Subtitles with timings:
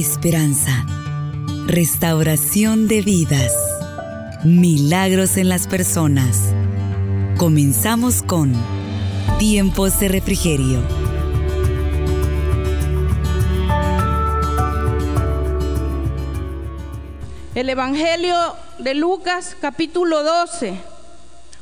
[0.00, 0.86] esperanza,
[1.66, 3.52] restauración de vidas,
[4.44, 6.54] milagros en las personas.
[7.36, 8.52] Comenzamos con
[9.40, 10.80] Tiempos de Refrigerio.
[17.56, 18.36] El Evangelio
[18.78, 20.78] de Lucas capítulo 12.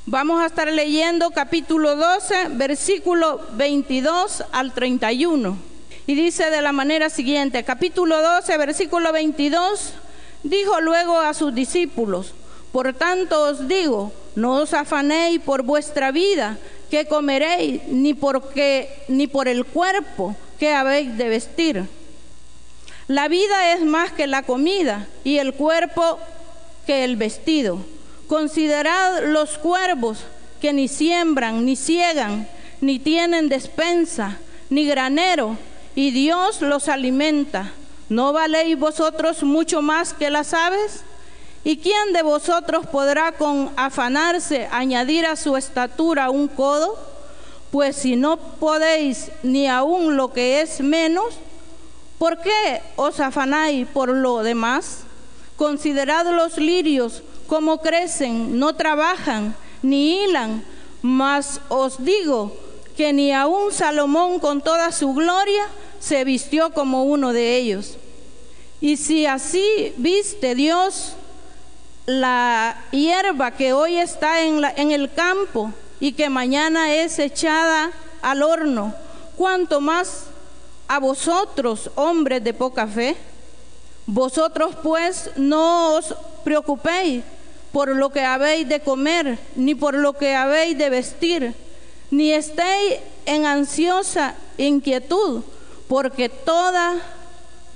[0.04, 5.65] Vamos a estar leyendo capítulo 12, versículo 22 al 31.
[6.09, 9.92] Y dice de la manera siguiente, capítulo 12, versículo 22,
[10.45, 12.33] dijo luego a sus discípulos,
[12.70, 16.59] por tanto os digo, no os afanéis por vuestra vida,
[16.92, 21.84] que comeréis, ni, porque, ni por el cuerpo que habéis de vestir.
[23.09, 26.20] La vida es más que la comida y el cuerpo
[26.86, 27.80] que el vestido.
[28.28, 30.19] Considerad los cuervos
[30.61, 32.48] que ni siembran, ni ciegan,
[32.80, 34.38] ni tienen despensa,
[34.70, 35.56] ni granero,
[35.96, 37.73] y Dios los alimenta.
[38.09, 41.02] ¿No valéis vosotros mucho más que las aves?
[41.64, 46.97] ¿Y quién de vosotros podrá con afanarse añadir a su estatura un codo?
[47.72, 51.34] Pues si no podéis ni aun lo que es menos,
[52.19, 54.98] ¿por qué os afanáis por lo demás?
[55.56, 60.62] Considerad los lirios, cómo crecen, no trabajan, ni hilan,
[61.00, 62.55] mas os digo
[62.97, 65.64] que ni aun Salomón con toda su gloria
[66.00, 67.97] se vistió como uno de ellos.
[68.80, 71.14] Y si así viste Dios
[72.06, 77.91] la hierba que hoy está en, el campo y que mañana es echada
[78.22, 78.94] al horno,
[79.36, 80.27] cuanto más
[80.89, 83.17] a vosotros, hombres de poca fe.
[84.06, 87.24] Vosotros pues no os preocupéis
[87.72, 91.55] por lo que habéis de comer, ni por lo que habéis de vestir,
[92.11, 95.42] ni estéis en ansiosa inquietud,
[95.89, 96.95] porque toda,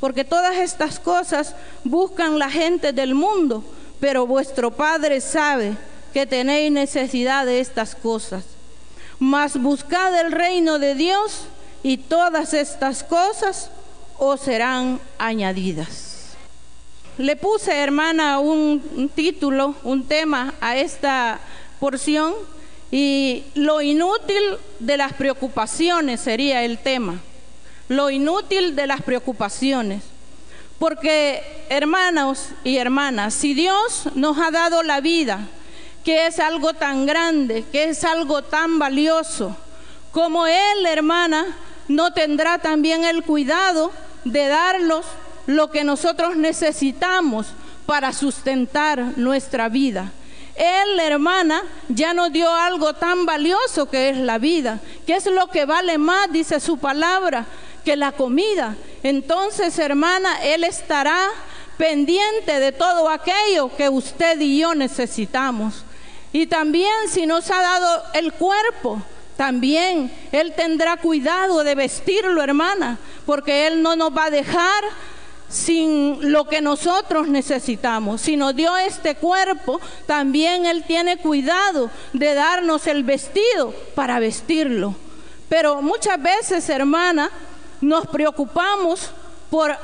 [0.01, 3.63] porque todas estas cosas buscan la gente del mundo,
[4.01, 5.77] pero vuestro Padre sabe
[6.13, 8.45] que tenéis necesidad de estas cosas.
[9.19, 11.43] Mas buscad el reino de Dios
[11.83, 13.71] y todas estas cosas
[14.19, 16.11] os serán añadidas.
[17.19, 21.39] Le puse, hermana, un, título, un tema a esta
[21.79, 22.33] porción
[22.91, 24.43] y lo inútil
[24.79, 27.21] de las preocupaciones sería el tema.
[27.91, 30.05] Lo inútil de las preocupaciones.
[30.79, 35.41] Porque, hermanos y hermanas, si Dios nos ha dado la vida,
[36.05, 39.57] que es algo tan grande, que es algo tan valioso,
[40.13, 41.45] como Él, hermana,
[41.89, 43.91] no tendrá también el cuidado
[44.25, 45.05] de darnos
[45.49, 47.49] lo que nosotros necesitamos
[47.87, 50.13] para sustentar nuestra vida.
[50.55, 54.79] Él, hermana, ya nos dio algo tan valioso que es la vida,
[55.09, 57.47] que es lo que vale más, dice su palabra,
[57.85, 58.77] que la comida.
[59.03, 61.29] Entonces, hermana, Él estará
[61.77, 65.85] pendiente de todo aquello que usted y yo necesitamos.
[66.33, 69.03] Y también si nos ha dado el cuerpo,
[69.37, 74.85] también Él tendrá cuidado de vestirlo, hermana, porque Él no nos va a dejar
[75.49, 78.21] sin lo que nosotros necesitamos.
[78.21, 84.95] Si nos dio este cuerpo, también Él tiene cuidado de darnos el vestido para vestirlo.
[85.49, 87.31] Pero muchas veces, hermana,
[87.81, 89.11] nos preocupamos
[89.51, 89.77] por,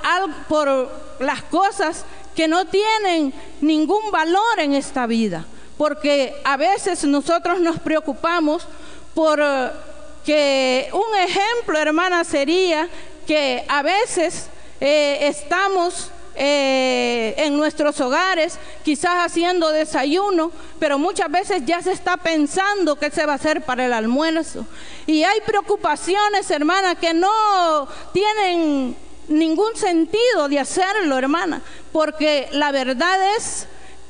[0.49, 0.91] por
[1.21, 5.45] las cosas que no tienen ningún valor en esta vida.
[5.79, 8.67] Porque a veces nosotros nos preocupamos
[9.15, 9.43] por
[10.25, 12.89] que un ejemplo, hermana, sería
[13.27, 14.49] que a veces
[14.81, 22.17] eh, estamos eh, en nuestros hogares, quizás haciendo desayuno, pero muchas veces ya se está
[22.17, 24.67] pensando qué se va a hacer para el almuerzo.
[25.07, 28.97] Y hay preocupaciones, hermana, que no tienen
[29.29, 33.67] ningún sentido de hacerlo, hermana, porque la verdad es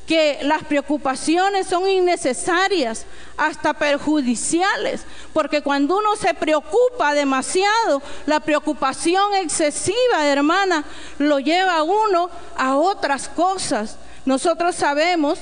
[0.07, 5.01] que las preocupaciones son innecesarias, hasta perjudiciales,
[5.33, 10.85] porque cuando uno se preocupa demasiado, la preocupación excesiva, hermana,
[11.19, 13.97] lo lleva a uno a otras cosas.
[14.25, 15.37] Nosotros sabemos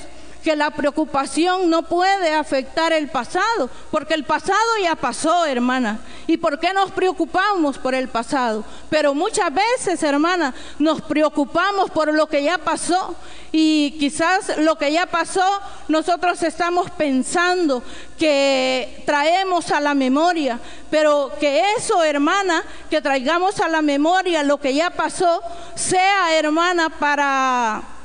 [0.46, 5.98] que la preocupación no puede afectar el pasado, porque el pasado ya pasó, hermana.
[6.28, 8.62] ¿Y por qué nos preocupamos por el pasado?
[8.88, 13.16] Pero muchas veces, hermana, nos preocupamos por lo que ya pasó
[13.50, 15.44] y quizás lo que ya pasó,
[15.88, 17.82] nosotros estamos pensando
[18.16, 20.60] que traemos a la memoria,
[20.92, 25.42] pero que eso, hermana, que traigamos a la memoria lo que ya pasó,
[25.74, 27.95] sea, hermana, para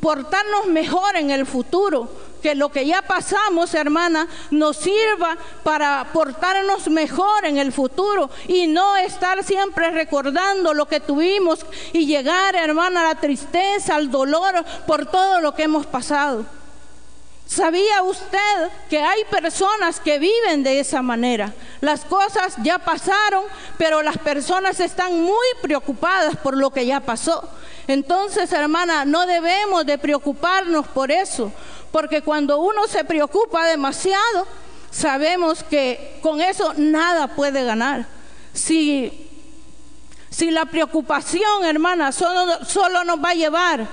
[0.00, 2.08] portarnos mejor en el futuro,
[2.42, 8.66] que lo que ya pasamos, hermana, nos sirva para portarnos mejor en el futuro y
[8.66, 14.64] no estar siempre recordando lo que tuvimos y llegar, hermana, a la tristeza, al dolor
[14.86, 16.46] por todo lo que hemos pasado.
[17.46, 21.54] ¿Sabía usted que hay personas que viven de esa manera?
[21.80, 23.42] Las cosas ya pasaron,
[23.78, 27.48] pero las personas están muy preocupadas por lo que ya pasó.
[27.88, 31.50] Entonces, hermana, no debemos de preocuparnos por eso,
[31.90, 34.46] porque cuando uno se preocupa demasiado,
[34.90, 38.06] sabemos que con eso nada puede ganar.
[38.52, 39.26] Si,
[40.28, 43.86] si la preocupación, hermana, solo, solo nos va a llevar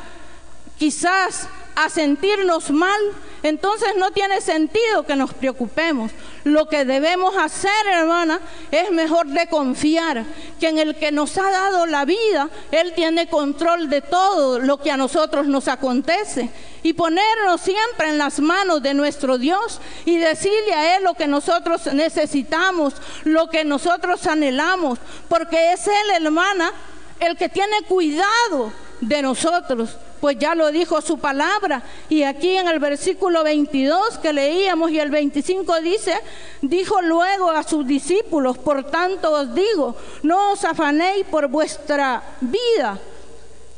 [0.77, 2.99] quizás a sentirnos mal,
[3.45, 6.11] entonces no tiene sentido que nos preocupemos.
[6.45, 8.39] Lo que debemos hacer, hermana,
[8.71, 10.25] es mejor de confiar
[10.59, 14.77] que en el que nos ha dado la vida, Él tiene control de todo lo
[14.77, 16.49] que a nosotros nos acontece.
[16.81, 21.27] Y ponernos siempre en las manos de nuestro Dios y decirle a Él lo que
[21.27, 22.95] nosotros necesitamos,
[23.25, 24.97] lo que nosotros anhelamos,
[25.29, 26.71] porque es Él, hermana,
[27.19, 31.83] el que tiene cuidado de nosotros pues ya lo dijo su palabra.
[32.09, 36.13] Y aquí en el versículo 22 que leíamos y el 25 dice,
[36.61, 42.99] dijo luego a sus discípulos, por tanto os digo, no os afanéis por vuestra vida,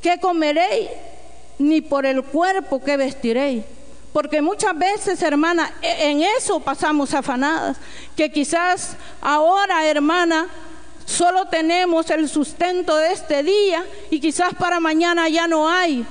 [0.01, 0.89] que comeréis,
[1.60, 3.63] ni por el cuerpo que vestiréis.
[4.13, 7.78] Porque muchas veces, hermana, e-, en eso pasamos afanadas,
[8.16, 10.48] que quizás ahora, hermana,
[11.06, 16.06] solo tenemos el sustento de este día y quizás para mañana ya no hay.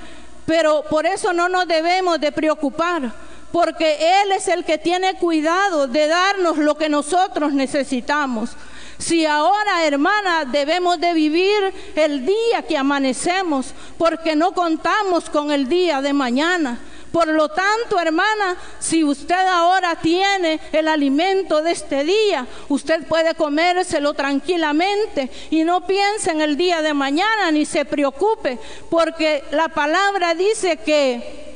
[0.46, 3.12] Pero por eso no nos debemos de preocupar,
[3.52, 8.50] porque Él es el que tiene cuidado de darnos lo que nosotros necesitamos.
[8.98, 15.68] Si ahora, hermana, debemos de vivir el día que amanecemos, porque no contamos con el
[15.68, 16.78] día de mañana.
[17.16, 23.34] Por lo tanto, hermana, si usted ahora tiene el alimento de este día, usted puede
[23.34, 28.58] comérselo tranquilamente y no piense en el día de mañana ni se preocupe,
[28.90, 31.54] porque la palabra dice que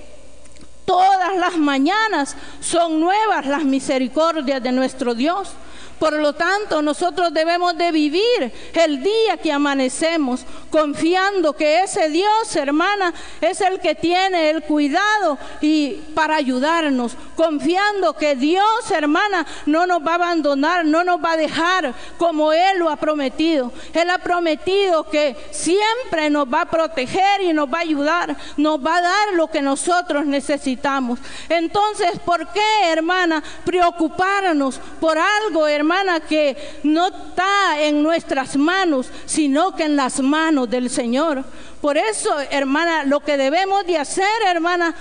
[0.87, 5.51] todas las mañanas son nuevas las misericordias de nuestro Dios.
[6.01, 12.57] Por lo tanto, nosotros debemos de vivir el día que amanecemos, confiando que ese Dios,
[12.57, 13.13] hermana,
[13.43, 20.01] es el que tiene el cuidado y para ayudarnos, confiando que Dios, hermana, no nos
[20.01, 23.71] va a abandonar, no nos va a dejar como Él lo ha prometido.
[23.93, 28.83] Él ha prometido que siempre nos va a proteger y nos va a ayudar, nos
[28.83, 31.19] va a dar lo que nosotros necesitamos.
[31.51, 35.90] Entonces, ¿por qué, hermana, preocuparnos por algo, hermana?
[35.91, 41.43] Hermana, que no está en nuestras manos, sino que en las manos del Señor.
[41.81, 44.95] Por eso, hermana, lo que debemos de hacer, hermana,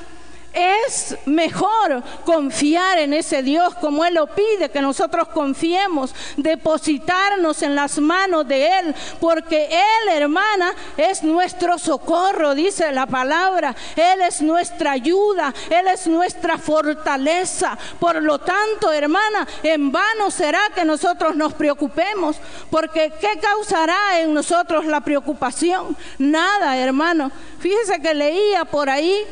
[0.54, 7.76] es mejor confiar en ese Dios como Él lo pide, que nosotros confiemos, depositarnos en
[7.76, 13.76] las manos de Él, porque Él, hermana, es nuestro socorro, dice la palabra.
[13.96, 17.78] Él es nuestra ayuda, Él es nuestra fortaleza.
[18.00, 22.38] Por lo tanto, hermana, en vano será que nosotros nos preocupemos,
[22.70, 25.96] porque ¿qué causará en nosotros la preocupación?
[26.18, 27.32] Nada, hermano.
[27.60, 29.26] Fíjese que leía por ahí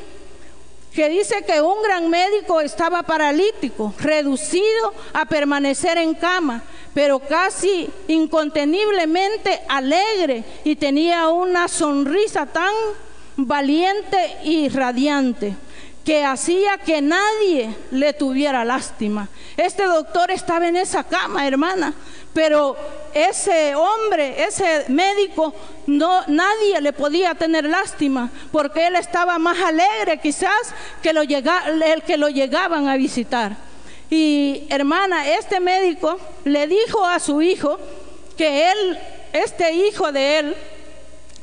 [0.98, 7.88] que dice que un gran médico estaba paralítico, reducido a permanecer en cama, pero casi
[8.08, 12.74] inconteniblemente alegre y tenía una sonrisa tan
[13.36, 15.56] valiente y radiante
[16.07, 19.28] que hacía que nadie le tuviera lástima.
[19.57, 21.94] Este doctor estaba en esa cama, hermana,
[22.33, 22.78] pero
[23.14, 25.54] ese hombre, ese médico,
[25.85, 30.73] no nadie le podía tener lástima, porque él estaba más alegre quizás
[31.04, 33.57] que lo el que lo llegaban a visitar.
[34.09, 37.78] Y hermana, este médico le dijo a su hijo
[38.37, 38.97] que él,
[39.33, 40.56] este hijo de él,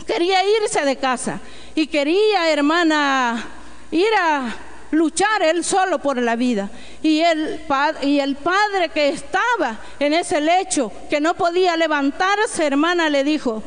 [0.06, 1.38] quería irse de casa
[1.75, 3.50] y quería, hermana,
[3.95, 4.53] ir a
[4.91, 6.69] luchar él solo por la vida.
[7.03, 7.61] Y el,
[8.03, 13.63] y el padre que estaba en ese lecho, que no podía levantarse, hermana, le dijo,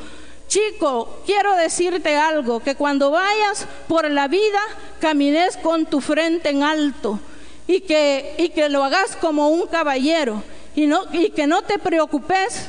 [0.48, 4.60] chico, quiero decirte algo, que cuando vayas por la vida,
[5.00, 7.20] camines con tu frente en alto
[7.68, 10.44] y que, y que lo hagas como un caballero
[10.76, 12.68] y, no, y que no te preocupes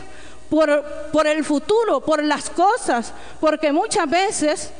[0.48, 4.70] por, por el futuro, por las cosas, porque muchas veces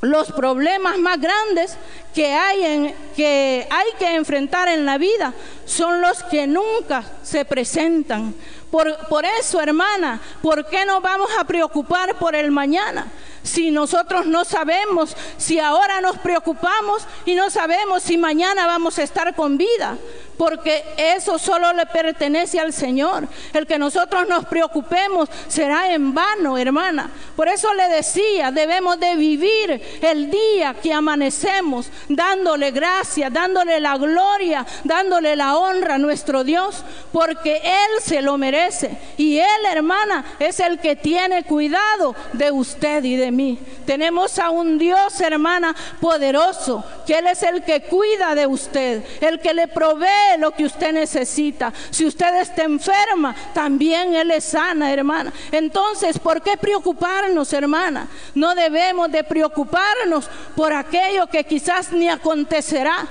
[0.00, 1.76] los problemas más grandes
[2.14, 7.44] que hay, en, que hay que enfrentar en la vida son los que nunca se
[7.44, 8.34] presentan.
[8.70, 13.06] Por, por eso, hermana, ¿por qué nos vamos a preocupar por el mañana?
[13.42, 19.02] si nosotros no sabemos, si ahora nos preocupamos y no sabemos si mañana vamos a
[19.02, 19.96] estar con vida?
[20.38, 23.26] Porque eso solo le pertenece al Señor.
[23.52, 27.10] El que nosotros nos preocupemos será en vano, hermana.
[27.34, 33.98] Por eso le decía, debemos de vivir el día que amanecemos, dándole gracia, dándole la
[33.98, 38.96] gloria, dándole la honra a nuestro Dios, porque Él se lo merece.
[39.16, 43.58] Y Él, hermana, es el que tiene cuidado de usted y de mí.
[43.84, 49.40] Tenemos a un Dios, hermana, poderoso, que Él es el que cuida de usted, el
[49.40, 51.72] que le provee lo que usted necesita.
[51.90, 55.32] Si usted está enferma, también Él es sana, hermana.
[55.50, 58.08] Entonces, ¿por qué preocuparnos, hermana?
[58.34, 63.06] No debemos de preocuparnos por aquello que quizás ni acontecerá.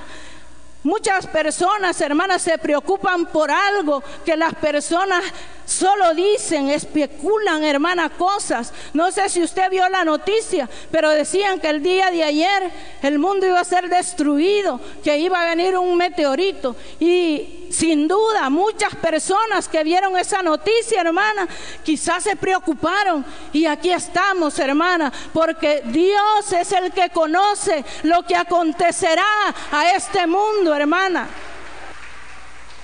[0.84, 5.24] Muchas personas, hermanas, se preocupan por algo que las personas
[5.66, 8.72] solo dicen, especulan, hermana, cosas.
[8.94, 12.70] No sé si usted vio la noticia, pero decían que el día de ayer
[13.02, 16.76] el mundo iba a ser destruido, que iba a venir un meteorito.
[17.00, 21.46] Y sin duda, muchas personas que vieron esa noticia, hermana,
[21.84, 23.24] quizás se preocuparon.
[23.52, 30.26] Y aquí estamos, hermana, porque Dios es el que conoce lo que acontecerá a este
[30.26, 31.28] mundo, hermana.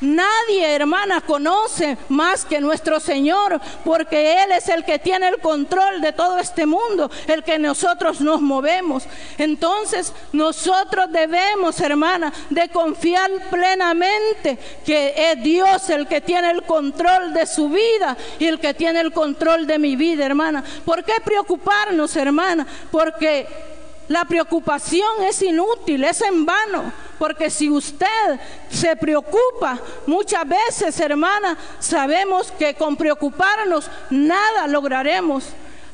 [0.05, 6.01] Nadie, hermana, conoce más que nuestro Señor, porque Él es el que tiene el control
[6.01, 9.05] de todo este mundo, el que nosotros nos movemos.
[9.39, 17.33] Entonces, nosotros debemos, hermana, de confiar plenamente que es Dios el que tiene el control
[17.33, 20.63] de su vida y el que tiene el control de mi vida, hermana.
[20.85, 22.67] ¿Por qué preocuparnos, hermana?
[22.91, 23.74] Porque
[24.09, 28.39] la preocupación es inútil, es en vano, porque si usted
[28.71, 35.45] se preocupa, muchas veces, hermana, sabemos que con preocuparnos nada lograremos.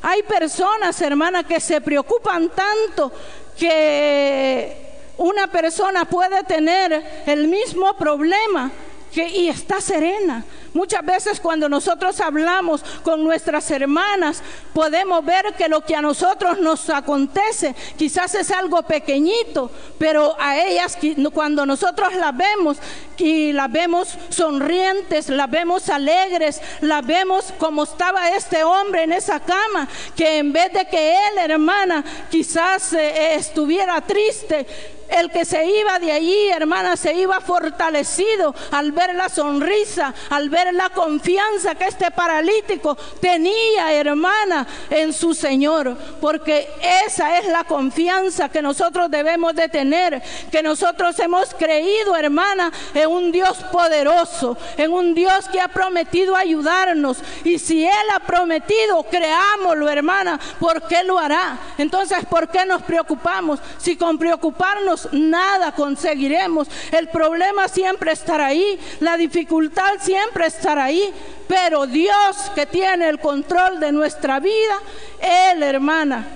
[0.02, 3.12] Hay personas, hermana, que se preocupan tanto
[3.58, 8.70] que una persona puede tener el mismo problema
[9.12, 10.44] que, y está serena.
[10.72, 16.58] Muchas veces cuando nosotros hablamos con nuestras hermanas, podemos ver que lo que a nosotros
[16.60, 20.96] nos acontece quizás es algo pequeñito, pero a ellas
[21.32, 22.78] cuando nosotros las vemos
[23.16, 29.40] y las vemos sonrientes, las vemos alegres, las vemos como estaba este hombre en esa
[29.40, 34.66] cama, que en vez de que él, hermana, quizás eh, estuviera triste,
[35.10, 40.48] el que se iba de allí, hermana, se iba fortalecido al ver la sonrisa, al
[40.48, 45.96] ver la confianza que este paralítico tenía, hermana, en su Señor.
[46.20, 46.68] Porque
[47.06, 53.10] esa es la confianza que nosotros debemos de tener, que nosotros hemos creído, hermana, en
[53.10, 57.18] un Dios poderoso, en un Dios que ha prometido ayudarnos.
[57.44, 61.58] Y si Él ha prometido, creámoslo, hermana, porque lo hará.
[61.78, 63.60] Entonces, ¿por qué nos preocupamos?
[63.78, 66.68] Si con preocuparnos nada conseguiremos.
[66.92, 71.12] El problema siempre estará ahí, la dificultad siempre estará ahí,
[71.48, 74.80] pero Dios que tiene el control de nuestra vida,
[75.20, 76.26] Él, hermana,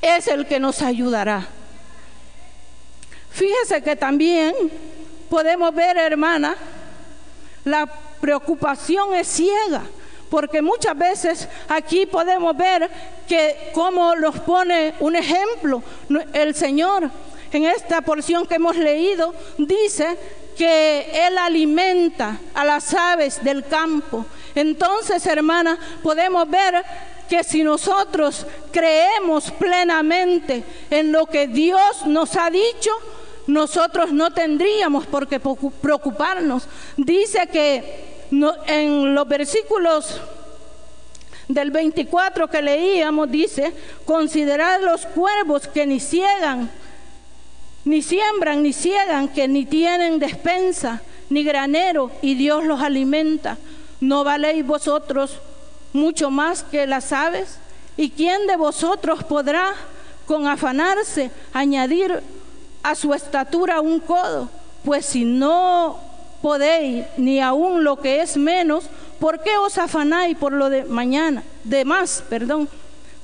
[0.00, 1.46] es el que nos ayudará.
[3.30, 4.54] Fíjese que también
[5.28, 6.56] podemos ver, hermana,
[7.64, 7.86] la
[8.20, 9.82] preocupación es ciega
[10.30, 12.88] porque muchas veces aquí podemos ver
[13.26, 15.82] que como nos pone un ejemplo
[16.32, 17.10] el Señor
[17.52, 20.16] en esta porción que hemos leído, dice
[20.56, 24.26] que Él alimenta a las aves del campo.
[24.54, 26.84] Entonces, hermana, podemos ver
[27.28, 32.90] que si nosotros creemos plenamente en lo que Dios nos ha dicho,
[33.46, 36.64] nosotros no tendríamos por qué preocuparnos.
[36.96, 38.26] Dice que
[38.66, 40.20] en los versículos
[41.48, 43.72] del 24 que leíamos, dice,
[44.04, 46.70] considerad los cuervos que ni ciegan,
[47.84, 53.56] ni siembran, ni ciegan, que ni tienen despensa, ni granero, y Dios los alimenta.
[54.00, 55.38] ¿No valéis vosotros
[55.92, 57.58] mucho más que las aves?
[57.96, 59.74] ¿Y quién de vosotros podrá,
[60.26, 62.22] con afanarse, añadir
[62.82, 64.48] a su estatura un codo?
[64.84, 65.98] Pues si no
[66.42, 68.84] podéis, ni aún lo que es menos,
[69.18, 71.42] ¿por qué os afanáis por lo de mañana?
[71.64, 72.68] De más, perdón.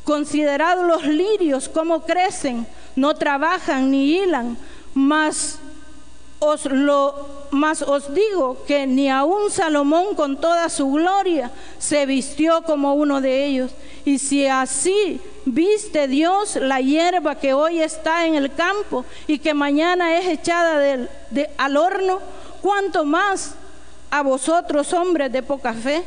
[0.04, 4.56] Considerad los lirios, cómo crecen no trabajan ni hilan,
[4.94, 5.58] mas
[6.38, 7.14] os, lo,
[7.50, 13.20] mas os digo que ni aun Salomón con toda su gloria se vistió como uno
[13.20, 13.70] de ellos.
[14.04, 19.54] Y si así viste Dios la hierba que hoy está en el campo y que
[19.54, 21.08] mañana es echada
[21.58, 22.20] al horno,
[22.62, 23.54] ¿cuánto más
[24.10, 26.02] a vosotros hombres de poca fe?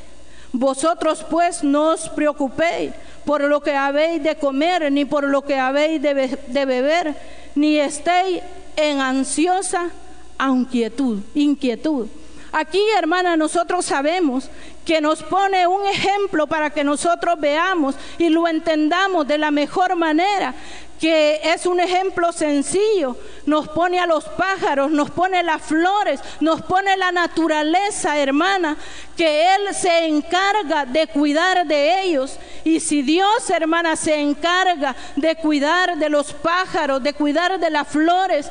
[0.51, 2.91] Vosotros pues no os preocupéis
[3.29, 7.13] por lo que habéis de comer, ni por lo que habéis de, beber,
[7.53, 8.41] ni estéis
[8.75, 9.91] en ansiosa
[10.39, 12.07] inquietud, inquietud.
[12.51, 14.49] Aquí, hermana, nosotros sabemos
[14.85, 19.95] que nos pone un ejemplo para que nosotros veamos y lo entendamos de la mejor
[19.95, 20.55] manera,
[20.99, 23.15] que es un ejemplo sencillo.
[23.45, 28.77] Nos pone a los pájaros, nos pone las flores, nos pone la naturaleza, hermana,
[29.15, 32.37] que Él se encarga de cuidar de ellos.
[32.63, 37.87] Y si Dios, hermana, se encarga de cuidar de los pájaros, de cuidar de las
[37.87, 38.49] flores,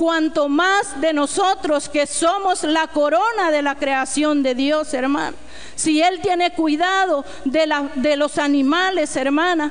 [0.00, 5.36] cuanto más de nosotros que somos la corona de la creación de Dios, hermano.
[5.76, 9.70] Si Él tiene cuidado de, de los animales, hermana,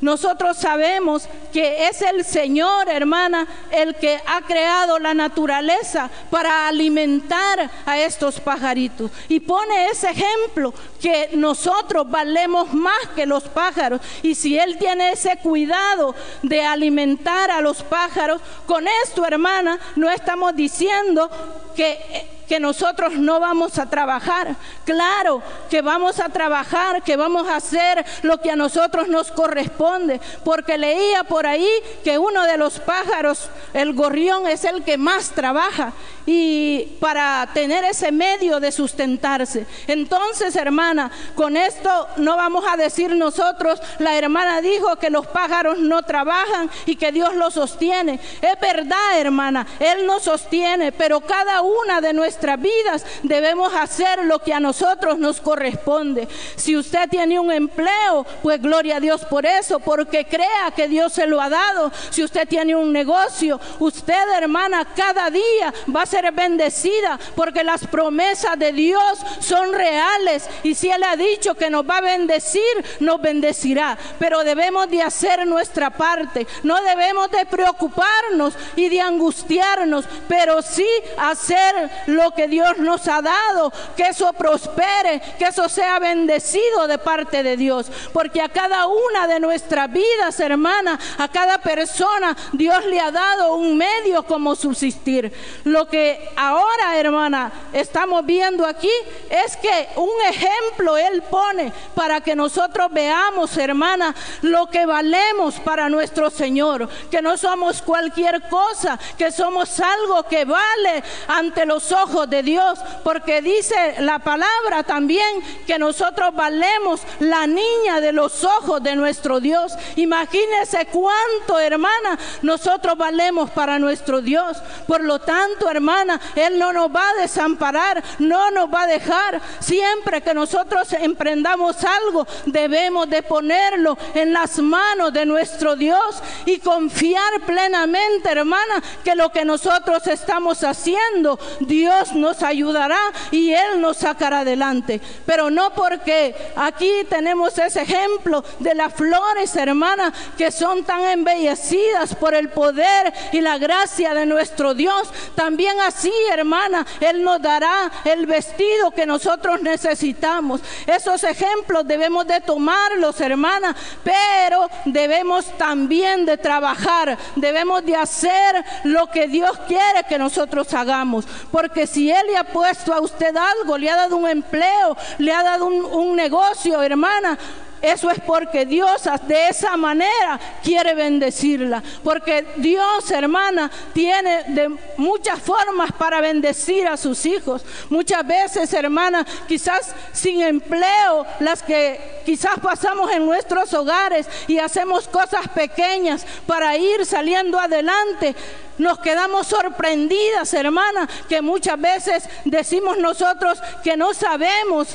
[0.00, 7.70] nosotros sabemos que es el Señor, hermana, el que ha creado la naturaleza para alimentar
[7.86, 9.10] a estos pajaritos.
[9.28, 14.00] Y pone ese ejemplo que nosotros valemos más que los pájaros.
[14.22, 20.10] Y si Él tiene ese cuidado de alimentar a los pájaros, con esto, hermana, no
[20.10, 21.30] estamos diciendo
[21.74, 24.56] que que nosotros no vamos a trabajar.
[24.84, 30.20] Claro que vamos a trabajar, que vamos a hacer lo que a nosotros nos corresponde,
[30.44, 31.68] porque leía por ahí
[32.02, 35.92] que uno de los pájaros, el gorrión, es el que más trabaja
[36.26, 39.66] y para tener ese medio de sustentarse.
[39.86, 45.78] Entonces, hermana, con esto no vamos a decir nosotros, la hermana dijo que los pájaros
[45.78, 48.18] no trabajan y que Dios los sostiene.
[48.40, 54.38] Es verdad, hermana, Él nos sostiene, pero cada una de nuestras vidas debemos hacer lo
[54.38, 56.28] que a nosotros nos corresponde.
[56.56, 61.12] Si usted tiene un empleo, pues gloria a Dios por eso, porque crea que Dios
[61.12, 61.90] se lo ha dado.
[62.10, 67.86] Si usted tiene un negocio, usted, hermana, cada día va a ser bendecida porque las
[67.86, 72.62] promesas de Dios son reales y si Él ha dicho que nos va a bendecir,
[73.00, 73.96] nos bendecirá.
[74.18, 80.86] Pero debemos de hacer nuestra parte, no debemos de preocuparnos y de angustiarnos, pero sí
[81.16, 86.98] hacer lo que Dios nos ha dado, que eso prospere, que eso sea bendecido de
[86.98, 92.84] parte de Dios, porque a cada una de nuestras vidas, hermana, a cada persona, Dios
[92.86, 95.32] le ha dado un medio como subsistir.
[95.64, 98.90] Lo que ahora, hermana, estamos viendo aquí
[99.30, 105.88] es que un ejemplo Él pone para que nosotros veamos, hermana, lo que valemos para
[105.88, 112.13] nuestro Señor, que no somos cualquier cosa, que somos algo que vale ante los ojos
[112.14, 118.82] de Dios, porque dice la palabra también que nosotros valemos la niña de los ojos
[118.82, 119.72] de nuestro Dios.
[119.96, 124.58] Imagínese cuánto, hermana, nosotros valemos para nuestro Dios.
[124.86, 129.40] Por lo tanto, hermana, él no nos va a desamparar, no nos va a dejar.
[129.58, 136.58] Siempre que nosotros emprendamos algo, debemos de ponerlo en las manos de nuestro Dios y
[136.58, 142.98] confiar plenamente, hermana, que lo que nosotros estamos haciendo, Dios nos ayudará
[143.30, 145.00] y Él nos sacará adelante.
[145.26, 152.14] Pero no porque aquí tenemos ese ejemplo de las flores, hermana, que son tan embellecidas
[152.14, 155.08] por el poder y la gracia de nuestro Dios.
[155.34, 160.60] También así, hermana, Él nos dará el vestido que nosotros necesitamos.
[160.86, 169.06] Esos ejemplos debemos de tomarlos, hermana, pero debemos también de trabajar, debemos de hacer lo
[169.08, 171.24] que Dios quiere que nosotros hagamos.
[171.50, 175.32] Porque si Él le ha puesto a usted algo, le ha dado un empleo, le
[175.32, 177.38] ha dado un, un negocio, hermana,
[177.84, 181.82] eso es porque Dios de esa manera quiere bendecirla.
[182.02, 187.62] Porque Dios, hermana, tiene de muchas formas para bendecir a sus hijos.
[187.90, 195.06] Muchas veces, hermana, quizás sin empleo, las que quizás pasamos en nuestros hogares y hacemos
[195.06, 198.34] cosas pequeñas para ir saliendo adelante.
[198.78, 204.88] Nos quedamos sorprendidas, hermana, que muchas veces decimos nosotros que no sabemos.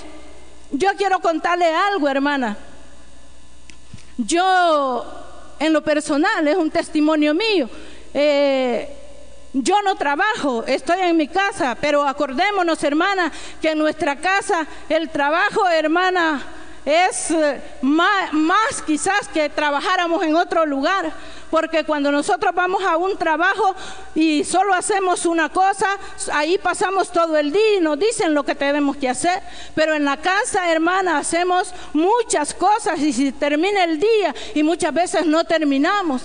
[0.72, 2.58] Yo quiero contarle algo, hermana.
[4.26, 5.06] Yo,
[5.60, 7.70] en lo personal, es un testimonio mío.
[8.14, 8.90] Eh,
[9.54, 15.10] yo no trabajo, estoy en mi casa, pero acordémonos, hermana, que en nuestra casa el
[15.10, 16.42] trabajo, hermana,
[16.84, 21.14] es eh, más, más, quizás que trabajáramos en otro lugar,
[21.50, 23.76] porque cuando nosotros vamos a un trabajo
[24.16, 25.88] y solo hacemos una cosa,
[26.34, 29.42] ahí pasamos todo el día y nos dicen lo que tenemos que hacer,
[29.76, 34.94] pero en la casa, hermana, hacemos muchas cosas y si termina el día y muchas
[34.94, 36.24] veces no terminamos.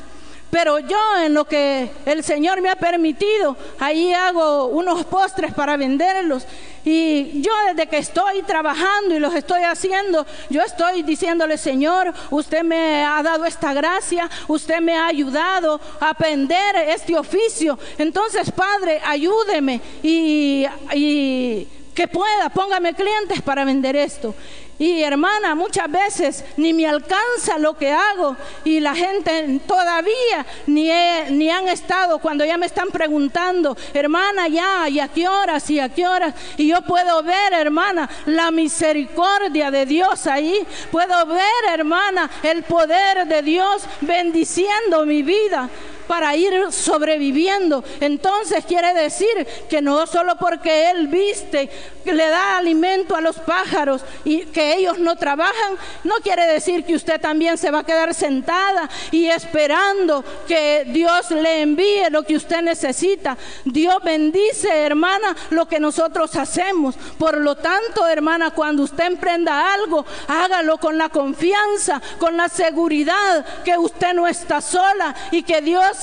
[0.54, 5.76] Pero yo en lo que el Señor me ha permitido, ahí hago unos postres para
[5.76, 6.46] venderlos
[6.84, 12.62] Y yo desde que estoy trabajando y los estoy haciendo, yo estoy diciéndole, Señor, usted
[12.62, 17.76] me ha dado esta gracia, usted me ha ayudado a aprender este oficio.
[17.98, 24.36] Entonces, Padre, ayúdeme y, y que pueda, póngame clientes para vender esto.
[24.78, 30.90] Y hermana, muchas veces ni me alcanza lo que hago y la gente todavía ni,
[31.30, 35.78] ni han estado cuando ya me están preguntando, hermana, ya, y a qué horas, y
[35.78, 36.34] a qué horas.
[36.56, 40.66] Y yo puedo ver, hermana, la misericordia de Dios ahí.
[40.90, 45.70] Puedo ver, hermana, el poder de Dios bendiciendo mi vida
[46.06, 47.84] para ir sobreviviendo.
[48.00, 51.70] Entonces quiere decir que no solo porque Él viste,
[52.04, 56.94] le da alimento a los pájaros y que ellos no trabajan, no quiere decir que
[56.94, 62.36] usted también se va a quedar sentada y esperando que Dios le envíe lo que
[62.36, 63.36] usted necesita.
[63.64, 66.96] Dios bendice, hermana, lo que nosotros hacemos.
[67.18, 73.44] Por lo tanto, hermana, cuando usted emprenda algo, hágalo con la confianza, con la seguridad
[73.64, 75.93] que usted no está sola y que Dios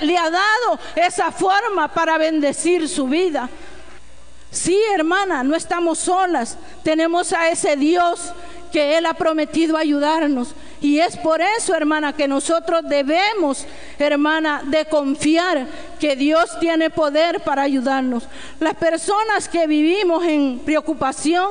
[0.00, 3.48] le ha dado esa forma para bendecir su vida.
[4.50, 6.58] Sí, hermana, no estamos solas.
[6.82, 8.32] Tenemos a ese Dios
[8.72, 10.54] que Él ha prometido ayudarnos.
[10.80, 13.66] Y es por eso, hermana, que nosotros debemos,
[13.98, 15.66] hermana, de confiar
[15.98, 18.24] que Dios tiene poder para ayudarnos.
[18.58, 21.48] Las personas que vivimos en preocupación,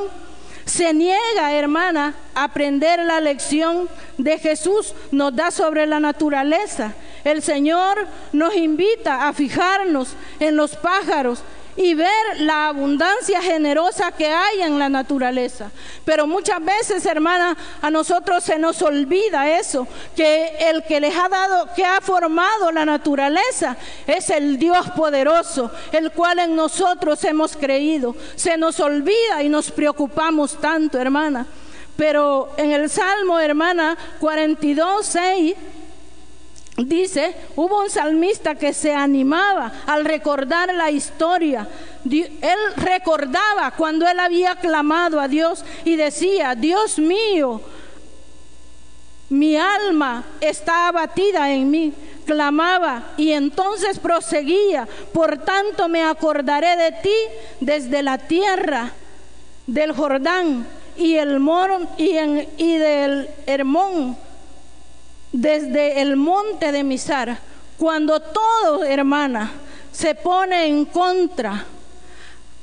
[0.66, 6.94] se niega, hermana, a aprender la lección de Jesús, nos da sobre la naturaleza.
[7.24, 11.44] El Señor nos invita a fijarnos en los pájaros
[11.82, 15.72] y ver la abundancia generosa que hay en la naturaleza.
[16.04, 21.30] Pero muchas veces, hermana, a nosotros se nos olvida eso, que el que les ha
[21.30, 27.56] dado, que ha formado la naturaleza, es el Dios poderoso, el cual en nosotros hemos
[27.56, 28.14] creído.
[28.36, 31.46] Se nos olvida y nos preocupamos tanto, hermana.
[31.96, 35.56] Pero en el Salmo, hermana, 42, 6
[36.86, 41.68] Dice, hubo un salmista que se animaba al recordar la historia.
[42.10, 47.62] Él recordaba cuando él había clamado a Dios y decía, Dios mío,
[49.30, 51.94] mi alma está abatida en mí.
[52.26, 57.16] Clamaba y entonces proseguía, por tanto me acordaré de ti
[57.60, 58.92] desde la tierra
[59.66, 60.66] del Jordán
[60.96, 62.18] y, el Moro, y,
[62.58, 64.29] y del Hermón
[65.32, 67.40] desde el monte de Misar,
[67.78, 69.52] cuando todo, hermana,
[69.92, 71.66] se pone en contra,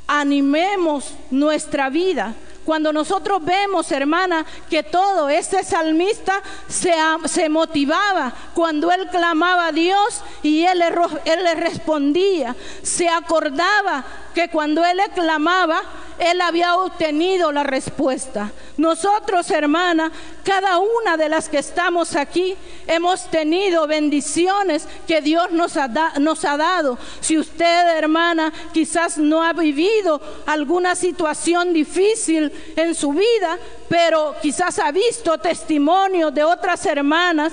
[0.07, 2.35] animemos nuestra vida.
[2.65, 6.93] Cuando nosotros vemos, hermana, que todo, este salmista se,
[7.27, 10.83] se motivaba cuando él clamaba a Dios y él
[11.25, 15.81] él le respondía, se acordaba que cuando él le clamaba,
[16.19, 18.51] él había obtenido la respuesta.
[18.77, 20.11] Nosotros, hermana,
[20.45, 26.99] cada una de las que estamos aquí, hemos tenido bendiciones que Dios nos ha, dado.
[27.21, 34.79] Si usted, hermana, quizás no ha vivido alguna situación difícil en su vida, pero quizás
[34.79, 37.53] ha visto testimonios de otras hermanas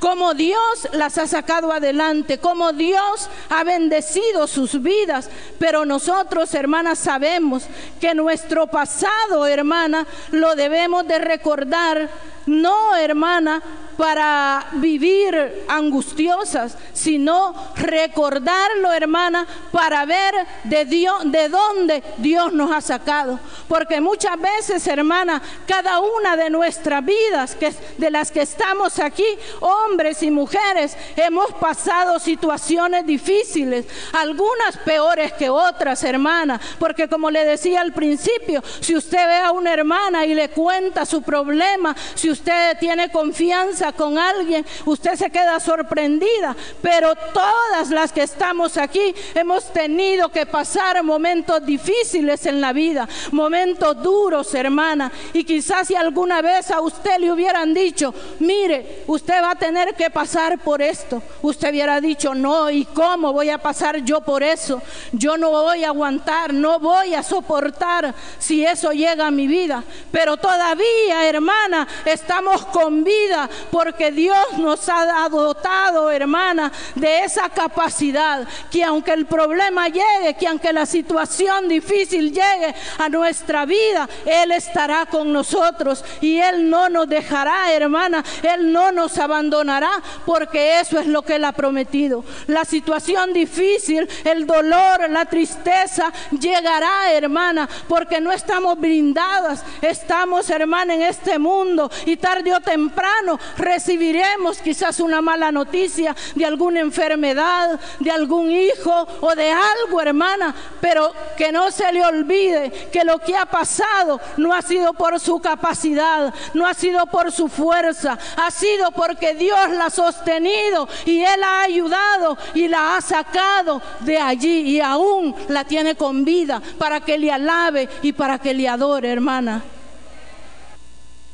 [0.00, 5.30] cómo Dios las ha sacado adelante, cómo Dios ha bendecido sus vidas.
[5.58, 7.64] Pero nosotros, hermanas, sabemos
[8.00, 12.08] que nuestro pasado, hermana, lo debemos de recordar,
[12.46, 13.62] no, hermana,
[14.00, 22.80] para vivir angustiosas, sino recordarlo, hermana, para ver de Dios, de dónde Dios nos ha
[22.80, 23.38] sacado.
[23.68, 29.26] Porque muchas veces, hermana, cada una de nuestras vidas, que de las que estamos aquí,
[29.60, 37.44] hombres y mujeres, hemos pasado situaciones difíciles, algunas peores que otras, hermana, porque como le
[37.44, 42.30] decía al principio, si usted ve a una hermana y le cuenta su problema, si
[42.30, 42.39] usted
[42.78, 46.56] tiene confianza con alguien, usted se queda sorprendida.
[46.82, 53.08] Pero todas las que estamos aquí hemos tenido que pasar momentos difíciles en la vida,
[53.32, 55.10] momentos duros, hermana.
[55.32, 59.94] Y quizás si alguna vez a usted le hubieran dicho, mire, usted va a tener
[59.94, 64.42] que pasar por esto, usted hubiera dicho, no, ¿y cómo voy a pasar yo por
[64.42, 64.82] eso?
[65.12, 69.82] Yo no voy a aguantar, no voy a soportar si eso llega a mi vida.
[70.10, 71.86] Pero todavía, hermana,
[72.20, 79.26] estamos con vida porque Dios nos ha dotado, hermana, de esa capacidad que aunque el
[79.26, 86.04] problema llegue, que aunque la situación difícil llegue a nuestra vida, Él estará con nosotros
[86.20, 89.90] y Él no nos dejará, hermana, Él no nos abandonará
[90.26, 92.24] porque eso es lo que Él ha prometido.
[92.46, 100.94] La situación difícil, el dolor, la tristeza llegará, hermana, porque no estamos brindadas, estamos, hermana,
[100.94, 107.78] en este mundo y tarde o temprano recibiremos quizás una mala noticia de alguna enfermedad,
[108.00, 113.18] de algún hijo o de algo, hermana, pero que no se le olvide que lo
[113.18, 118.18] que ha pasado no ha sido por su capacidad, no ha sido por su fuerza,
[118.36, 123.80] ha sido porque Dios la ha sostenido y Él ha ayudado y la ha sacado
[124.00, 128.54] de allí y aún la tiene con vida para que le alabe y para que
[128.54, 129.62] le adore, hermana.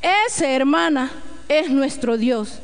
[0.01, 1.11] Ese, hermana,
[1.47, 2.59] es nuestro Dios,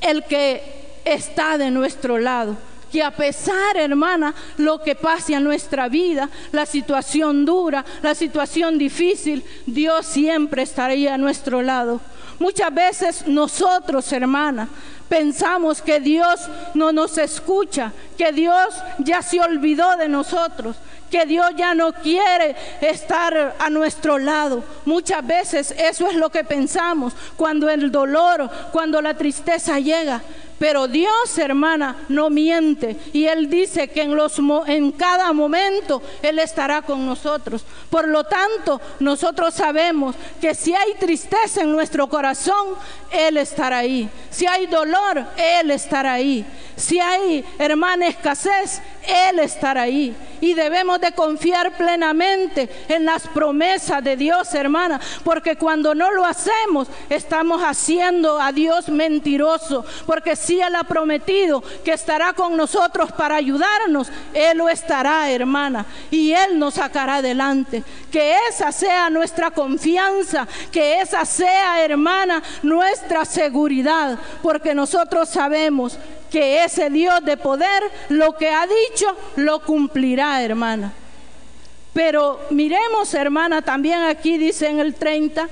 [0.00, 0.62] el que
[1.04, 2.56] está de nuestro lado.
[2.92, 8.78] Que a pesar, hermana, lo que pase a nuestra vida, la situación dura, la situación
[8.78, 12.00] difícil, Dios siempre estaría a nuestro lado.
[12.38, 14.68] Muchas veces nosotros, hermana,
[15.08, 16.40] pensamos que Dios
[16.74, 20.76] no nos escucha, que Dios ya se olvidó de nosotros,
[21.16, 24.62] que Dios ya no quiere estar a nuestro lado.
[24.84, 30.20] Muchas veces eso es lo que pensamos cuando el dolor, cuando la tristeza llega.
[30.58, 32.96] Pero Dios, hermana, no miente.
[33.14, 37.64] Y Él dice que en, los, en cada momento Él estará con nosotros.
[37.88, 42.68] Por lo tanto, nosotros sabemos que si hay tristeza en nuestro corazón,
[43.10, 44.08] Él estará ahí.
[44.30, 46.44] Si hay dolor, Él estará ahí.
[46.76, 50.14] Si hay, hermana, escasez, Él estará ahí.
[50.42, 55.00] Y debemos de confiar plenamente en las promesas de Dios, hermana.
[55.24, 59.86] Porque cuando no lo hacemos, estamos haciendo a Dios mentiroso.
[60.04, 65.86] Porque si Él ha prometido que estará con nosotros para ayudarnos, Él lo estará, hermana.
[66.10, 67.82] Y Él nos sacará adelante.
[68.16, 70.48] Que esa sea nuestra confianza.
[70.72, 74.18] Que esa sea, hermana, nuestra seguridad.
[74.42, 75.98] Porque nosotros sabemos
[76.30, 80.94] que ese Dios de poder lo que ha dicho lo cumplirá, hermana.
[81.92, 85.50] Pero miremos, hermana, también aquí dice en el 30,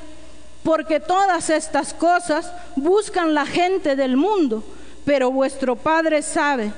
[0.63, 4.65] porque todas estas cosas buscan la gente del mundo,
[5.05, 6.73] pero vuestro Padre sabe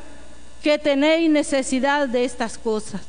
[0.65, 3.03] que tenéis necesidad de estas cosas.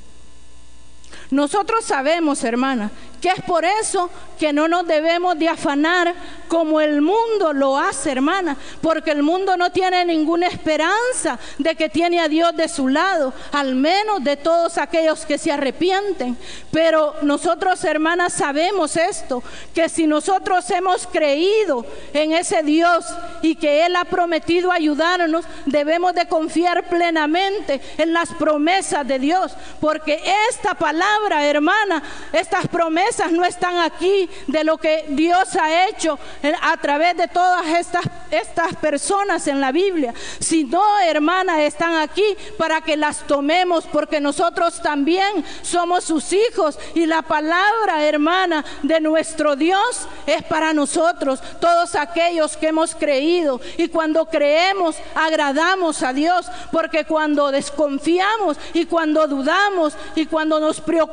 [1.29, 2.89] Nosotros sabemos, hermana,
[3.21, 4.09] que es por eso
[4.39, 6.13] que no nos debemos de afanar
[6.47, 11.89] como el mundo lo hace, hermana, porque el mundo no tiene ninguna esperanza de que
[11.89, 16.37] tiene a Dios de su lado, al menos de todos aquellos que se arrepienten.
[16.71, 23.05] Pero nosotros, hermanas, sabemos esto, que si nosotros hemos creído en ese Dios
[23.41, 29.53] y que Él ha prometido ayudarnos, debemos de confiar plenamente en las promesas de Dios,
[29.81, 35.87] porque esta palabra, hermana, estas promesas, esas no están aquí de lo que Dios ha
[35.87, 36.19] hecho
[36.61, 42.81] a través de todas estas, estas personas en la Biblia, sino, hermanas, están aquí para
[42.81, 49.55] que las tomemos, porque nosotros también somos sus hijos y la palabra, hermana, de nuestro
[49.55, 53.61] Dios es para nosotros, todos aquellos que hemos creído.
[53.77, 60.81] Y cuando creemos, agradamos a Dios, porque cuando desconfiamos y cuando dudamos y cuando nos
[60.81, 61.06] preocupamos,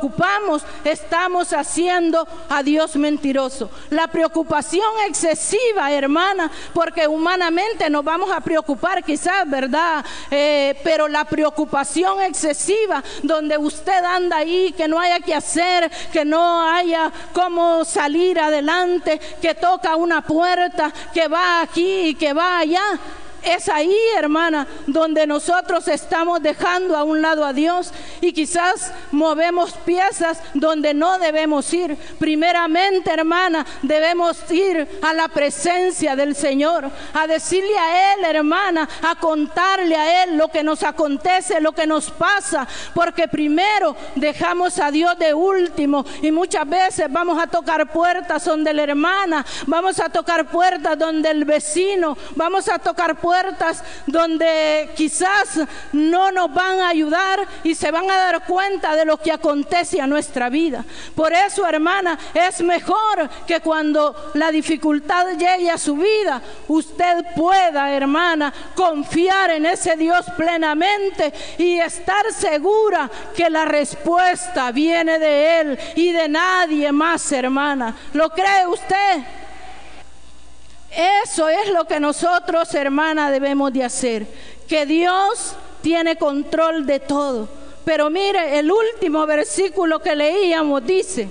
[0.85, 3.70] estamos haciendo a Dios mentiroso.
[3.90, 10.04] La preocupación excesiva, hermana, porque humanamente nos vamos a preocupar quizás, ¿verdad?
[10.30, 16.24] Eh, pero la preocupación excesiva, donde usted anda ahí, que no haya que hacer, que
[16.24, 22.59] no haya cómo salir adelante, que toca una puerta, que va aquí y que va
[22.59, 22.83] allá
[23.44, 29.72] es ahí, hermana, donde nosotros estamos dejando a un lado a Dios y quizás movemos
[29.85, 31.96] piezas donde no debemos ir.
[32.18, 39.14] Primeramente, hermana, debemos ir a la presencia del Señor, a decirle a Él, hermana, a
[39.16, 44.90] contarle a Él lo que nos acontece, lo que nos pasa, porque primero dejamos a
[44.90, 50.09] Dios de último y muchas veces vamos a tocar puertas donde la hermana, vamos a
[50.09, 53.33] tocar puertas donde el vecino, vamos a tocar puertas
[54.06, 55.60] donde quizás
[55.92, 60.00] no nos van a ayudar y se van a dar cuenta de lo que acontece
[60.00, 60.84] a nuestra vida.
[61.14, 67.90] Por eso, hermana, es mejor que cuando la dificultad llegue a su vida, usted pueda,
[67.90, 75.78] hermana, confiar en ese Dios plenamente y estar segura que la respuesta viene de Él
[75.96, 77.94] y de nadie más, hermana.
[78.12, 79.43] ¿Lo cree usted?
[81.24, 84.26] Eso es lo que nosotros, hermana, debemos de hacer.
[84.68, 87.48] Que Dios tiene control de todo.
[87.85, 91.28] Pero mire, el último versículo que leíamos dice,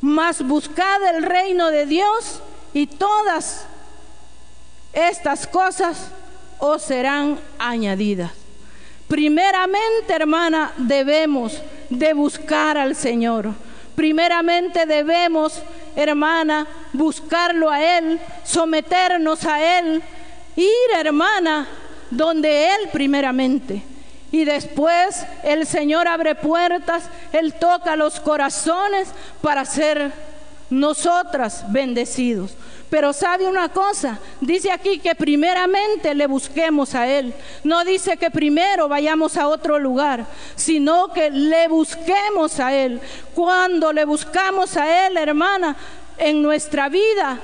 [0.00, 2.40] mas buscad el reino de Dios
[2.74, 3.64] y todas
[4.92, 6.08] estas cosas
[6.58, 8.30] os serán añadidas.
[9.08, 13.50] Primeramente, hermana, debemos de buscar al Señor.
[13.94, 15.62] Primeramente debemos,
[15.94, 20.02] hermana, buscarlo a Él, someternos a Él,
[20.56, 21.66] ir, hermana,
[22.10, 23.82] donde Él primeramente.
[24.32, 29.08] Y después el Señor abre puertas, Él toca los corazones
[29.40, 30.12] para ser
[30.80, 32.52] nosotras bendecidos.
[32.90, 37.34] Pero sabe una cosa, dice aquí que primeramente le busquemos a Él.
[37.64, 43.00] No dice que primero vayamos a otro lugar, sino que le busquemos a Él.
[43.34, 45.76] Cuando le buscamos a Él, hermana,
[46.18, 47.40] en nuestra vida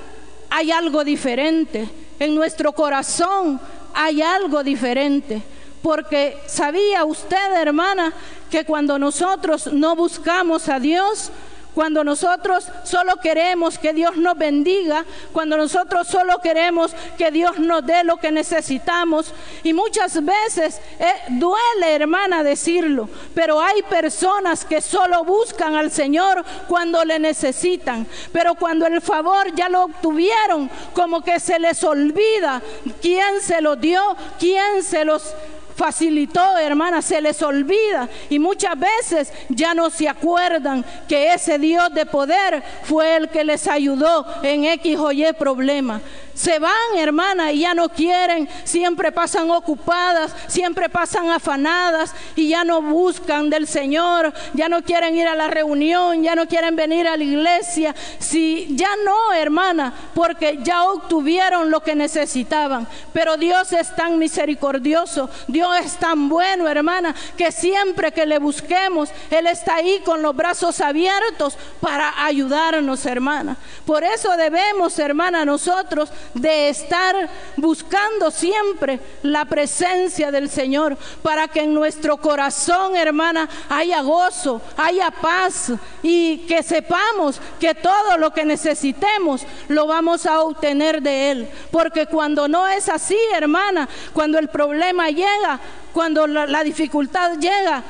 [0.50, 1.88] hay algo diferente.
[2.18, 3.60] En nuestro corazón
[3.94, 5.42] hay algo diferente.
[5.82, 8.12] Porque sabía usted, hermana,
[8.50, 11.30] que cuando nosotros no buscamos a Dios,
[11.74, 17.84] cuando nosotros solo queremos que Dios nos bendiga, cuando nosotros solo queremos que Dios nos
[17.86, 19.32] dé lo que necesitamos.
[19.62, 26.44] Y muchas veces eh, duele, hermana, decirlo, pero hay personas que solo buscan al Señor
[26.68, 28.06] cuando le necesitan.
[28.32, 32.62] Pero cuando el favor ya lo obtuvieron, como que se les olvida
[33.00, 35.34] quién se lo dio, quién se los
[35.80, 41.94] facilitó, hermana, se les olvida y muchas veces ya no se acuerdan que ese Dios
[41.94, 46.02] de poder fue el que les ayudó en X o Y problema.
[46.34, 52.64] Se van, hermana, y ya no quieren, siempre pasan ocupadas, siempre pasan afanadas y ya
[52.64, 57.06] no buscan del Señor, ya no quieren ir a la reunión, ya no quieren venir
[57.08, 57.94] a la iglesia.
[58.18, 62.86] Si ya no, hermana, porque ya obtuvieron lo que necesitaban.
[63.12, 69.10] Pero Dios es tan misericordioso, Dios es tan bueno, hermana, que siempre que le busquemos,
[69.30, 73.56] Él está ahí con los brazos abiertos para ayudarnos, hermana.
[73.84, 81.60] Por eso debemos, hermana, nosotros de estar buscando siempre la presencia del Señor para que
[81.60, 88.44] en nuestro corazón, hermana, haya gozo, haya paz y que sepamos que todo lo que
[88.44, 91.48] necesitemos lo vamos a obtener de Él.
[91.70, 95.59] Porque cuando no es así, hermana, cuando el problema llega,
[95.92, 97.82] cuando la, dificultad llega,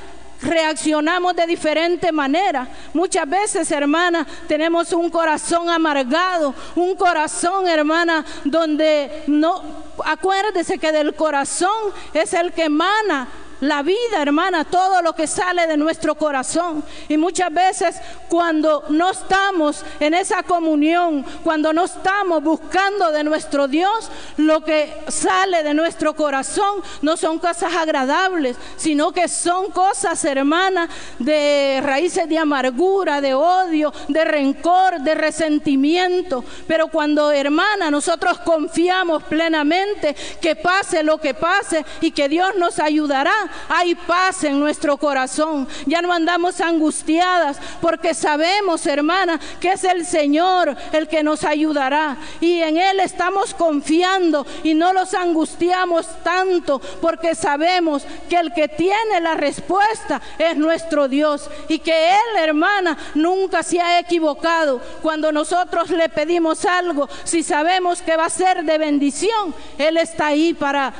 [0.42, 2.68] reaccionamos de diferente manera.
[2.94, 9.62] Muchas veces, hermana, tenemos un corazón amargado, un corazón, hermana, donde no,
[10.04, 13.28] acuérdese que del corazón es el que emana
[13.60, 16.82] la vida, hermana, todo lo que sale de nuestro corazón.
[17.08, 17.96] Y muchas veces
[18.28, 24.92] cuando no estamos en esa comunión, cuando no estamos buscando de nuestro Dios, lo que
[25.08, 32.28] sale de nuestro corazón no son cosas agradables, sino que son cosas, hermana, de raíces
[32.28, 36.44] de amargura, de odio, de rencor, de resentimiento.
[36.66, 42.78] Pero cuando, hermana, nosotros confiamos plenamente que pase lo que pase y que Dios nos
[42.78, 43.32] ayudará,
[43.68, 45.68] hay paz en nuestro corazón.
[45.86, 52.16] Ya no andamos angustiadas porque sabemos, hermana, que es el Señor el que nos ayudará.
[52.40, 58.68] Y en Él estamos confiando y no los angustiamos tanto porque sabemos que el que
[58.68, 64.80] tiene la respuesta es nuestro Dios y que Él, hermana, nunca se ha equivocado.
[65.02, 70.28] Cuando nosotros le pedimos algo, si sabemos que va a ser de bendición, Él está
[70.28, 70.92] ahí para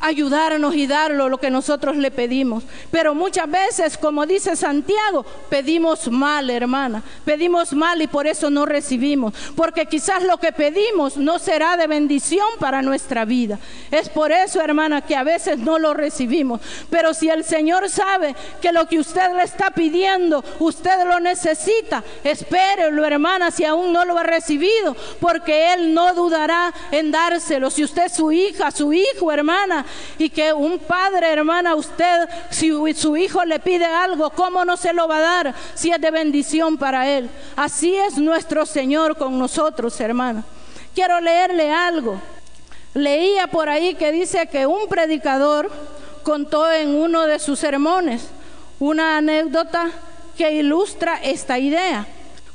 [0.00, 2.64] ayudarnos y darlo lo que nosotros le pedimos.
[2.90, 7.02] Pero muchas veces, como dice Santiago, pedimos mal, hermana.
[7.24, 9.34] Pedimos mal y por eso no recibimos.
[9.54, 13.58] Porque quizás lo que pedimos no será de bendición para nuestra vida.
[13.90, 16.60] Es por eso, hermana, que a veces no lo recibimos.
[16.90, 22.04] Pero si el Señor sabe que lo que usted le está pidiendo, usted lo necesita,
[22.22, 24.96] espérelo, hermana, si aún no lo ha recibido.
[25.20, 27.70] Porque Él no dudará en dárselo.
[27.70, 29.85] Si usted es su hija, su hijo, hermana,
[30.18, 34.92] y que un padre, hermana, usted, si su hijo le pide algo, ¿cómo no se
[34.92, 37.28] lo va a dar si es de bendición para él?
[37.56, 40.44] Así es nuestro Señor con nosotros, hermana.
[40.94, 42.20] Quiero leerle algo.
[42.94, 45.70] Leía por ahí que dice que un predicador
[46.22, 48.28] contó en uno de sus sermones
[48.80, 49.90] una anécdota
[50.36, 52.06] que ilustra esta idea.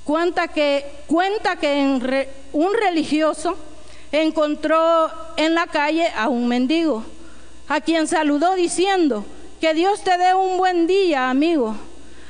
[0.04, 3.56] Cuenta que, cuenta que un religioso
[4.12, 7.06] encontró en la calle a un mendigo
[7.72, 9.24] a quien saludó diciendo,
[9.62, 11.78] que Dios te dé un buen día, amigo.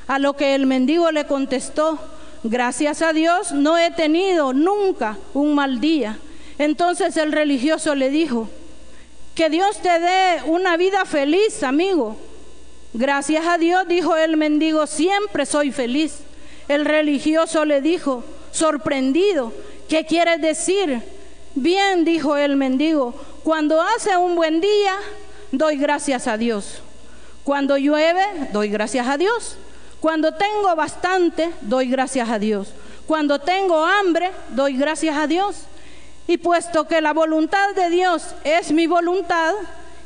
[0.05, 1.97] A lo que el mendigo le contestó,
[2.43, 6.19] gracias a Dios no he tenido nunca un mal día.
[6.59, 8.49] Entonces el religioso le dijo,
[9.33, 12.17] que Dios te dé una vida feliz, amigo.
[12.93, 16.19] Gracias a Dios, dijo el mendigo, siempre soy feliz.
[16.67, 19.53] El religioso le dijo, sorprendido,
[19.89, 21.01] ¿qué quieres decir?
[21.55, 24.93] Bien, dijo el mendigo, cuando hace un buen día,
[25.51, 26.81] doy gracias a Dios.
[27.43, 29.57] Cuando llueve, doy gracias a Dios.
[29.99, 32.73] Cuando tengo bastante, doy gracias a Dios.
[33.07, 35.63] Cuando tengo hambre, doy gracias a Dios.
[36.27, 39.53] Y puesto que la voluntad de Dios es mi voluntad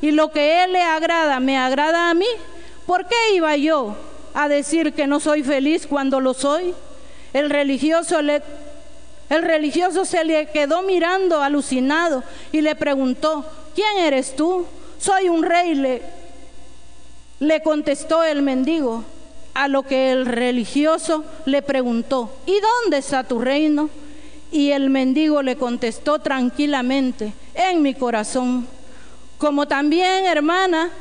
[0.01, 2.27] y lo que Él le agrada me agrada a mí,
[2.85, 3.95] ¿por qué iba yo
[4.33, 6.73] a decir que no soy feliz cuando lo soy?
[7.33, 8.41] El religioso, le,
[9.29, 14.65] el religioso se le quedó mirando alucinado y le preguntó, ¿quién eres tú?
[14.99, 16.01] Soy un rey, le,
[17.39, 19.03] le contestó el mendigo,
[19.55, 23.89] a lo que el religioso le preguntó, ¿y dónde está tu reino?
[24.51, 28.67] Y el mendigo le contestó tranquilamente, en mi corazón.
[29.37, 30.91] Como también, hermana,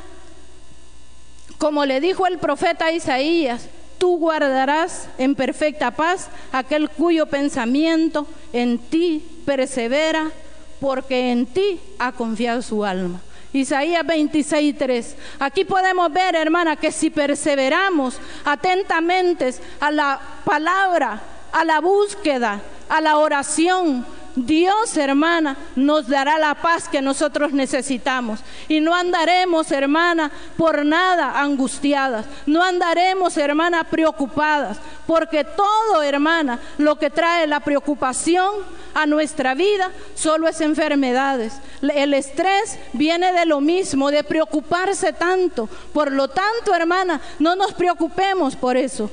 [1.57, 3.67] como le dijo el profeta Isaías,
[3.97, 10.31] tú guardarás en perfecta paz aquel cuyo pensamiento en ti persevera,
[10.79, 13.21] porque en ti ha confiado su alma.
[13.55, 15.15] Isaías 26.3.
[15.39, 22.99] Aquí podemos ver, hermana, que si perseveramos atentamente a la palabra, a la búsqueda, a
[23.01, 24.05] la oración,
[24.35, 28.41] Dios, hermana, nos dará la paz que nosotros necesitamos.
[28.67, 32.25] Y no andaremos, hermana, por nada angustiadas.
[32.45, 34.77] No andaremos, hermana, preocupadas.
[35.07, 38.51] Porque todo, hermana, lo que trae la preocupación
[38.93, 41.53] a nuestra vida solo es enfermedades.
[41.81, 45.69] El estrés viene de lo mismo, de preocuparse tanto.
[45.93, 49.09] Por lo tanto, hermana, no nos preocupemos por eso.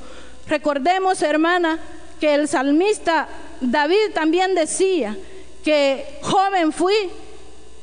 [0.49, 1.79] Recordemos, hermana,
[2.23, 3.27] que el salmista
[3.61, 5.17] David también decía
[5.65, 6.95] que joven fui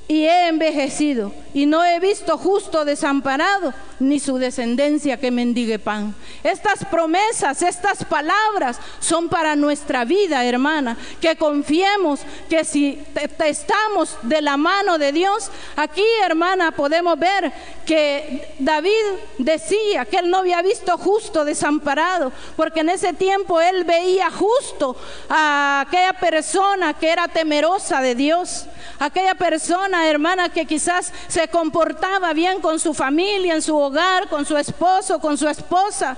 [0.07, 6.15] y he envejecido y no he visto justo desamparado ni su descendencia que mendigue pan.
[6.43, 13.03] Estas promesas, estas palabras son para nuestra vida, hermana, que confiemos que si
[13.45, 17.51] estamos de la mano de Dios, aquí, hermana, podemos ver
[17.85, 18.91] que David
[19.37, 24.95] decía que él no había visto justo desamparado, porque en ese tiempo él veía justo
[25.27, 28.65] a aquella persona que era temerosa de Dios,
[28.99, 34.45] aquella persona, hermana, que quizás se comportaba bien con su familia, en su hogar, con
[34.45, 36.17] su esposo, con su esposa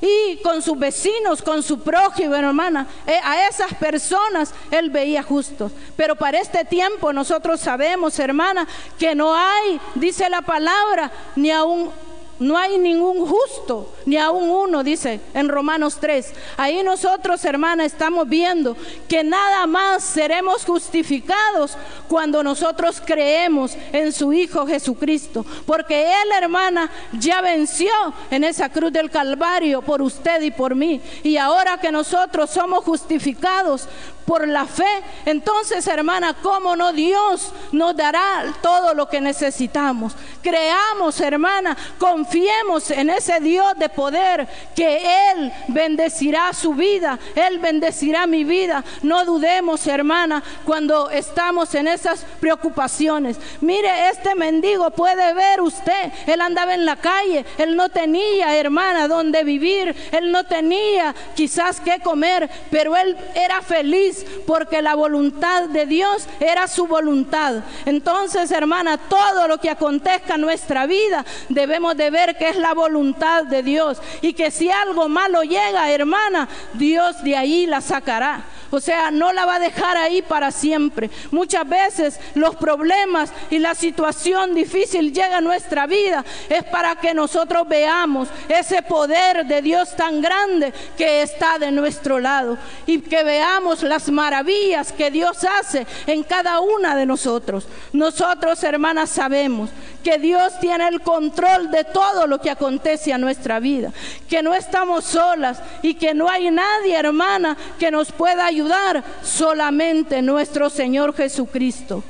[0.00, 2.86] y con sus vecinos, con su prójimo, hermana.
[3.06, 5.72] Eh, a esas personas él veía justos.
[5.96, 8.66] Pero para este tiempo nosotros sabemos, hermana,
[8.98, 11.90] que no hay, dice la palabra, ni aún
[12.38, 16.32] no hay ningún justo, ni aún uno, dice en Romanos 3.
[16.56, 18.76] Ahí nosotros, hermana, estamos viendo
[19.08, 21.76] que nada más seremos justificados
[22.08, 25.44] cuando nosotros creemos en su Hijo Jesucristo.
[25.66, 27.90] Porque Él, hermana, ya venció
[28.30, 31.00] en esa cruz del Calvario por usted y por mí.
[31.22, 33.88] Y ahora que nosotros somos justificados
[34.28, 34.84] por la fe,
[35.24, 40.12] entonces, hermana, ¿cómo no Dios nos dará todo lo que necesitamos?
[40.42, 47.60] Creamos, hermana, con confiemos en ese Dios de poder que Él bendecirá su vida, Él
[47.60, 48.84] bendecirá mi vida.
[49.02, 53.36] No dudemos, hermana, cuando estamos en esas preocupaciones.
[53.60, 59.06] Mire, este mendigo puede ver usted, él andaba en la calle, él no tenía, hermana,
[59.06, 65.64] donde vivir, él no tenía quizás qué comer, pero él era feliz porque la voluntad
[65.68, 67.62] de Dios era su voluntad.
[67.84, 72.74] Entonces, hermana, todo lo que acontezca en nuestra vida debemos de ver que es la
[72.74, 78.44] voluntad de Dios y que si algo malo llega, hermana, Dios de ahí la sacará.
[78.70, 81.10] O sea, no la va a dejar ahí para siempre.
[81.30, 87.14] Muchas veces los problemas y la situación difícil llega a nuestra vida es para que
[87.14, 93.22] nosotros veamos ese poder de Dios tan grande que está de nuestro lado y que
[93.22, 97.66] veamos las maravillas que Dios hace en cada una de nosotros.
[97.92, 99.70] Nosotros, hermanas, sabemos
[100.02, 103.92] que Dios tiene el control de todo lo que acontece a nuestra vida,
[104.28, 110.22] que no estamos solas y que no hay nadie, hermana, que nos pueda ayudar, solamente
[110.22, 112.02] nuestro Señor Jesucristo.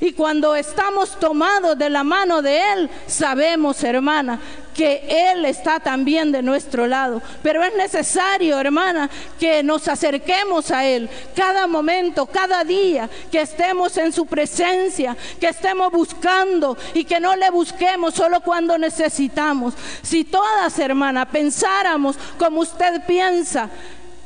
[0.00, 4.38] Y cuando estamos tomados de la mano de Él, sabemos, hermana,
[4.78, 7.20] que Él está también de nuestro lado.
[7.42, 13.96] Pero es necesario, hermana, que nos acerquemos a Él cada momento, cada día, que estemos
[13.96, 19.74] en su presencia, que estemos buscando y que no le busquemos solo cuando necesitamos.
[20.02, 23.68] Si todas, hermana, pensáramos como usted piensa,